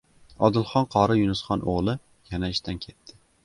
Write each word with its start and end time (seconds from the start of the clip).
Odilxon 0.47 0.87
qori 0.95 1.19
Yunusxon 1.21 1.63
o‘g‘li 1.77 1.95
yana 2.33 2.53
ishdan 2.59 2.85
ketdi 2.87 3.19